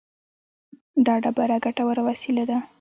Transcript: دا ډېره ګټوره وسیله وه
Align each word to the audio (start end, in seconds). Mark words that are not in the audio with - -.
دا 1.05 1.15
ډېره 1.23 1.57
ګټوره 1.65 2.01
وسیله 2.09 2.43
وه 2.47 2.57